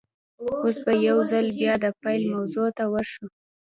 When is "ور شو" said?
2.91-3.25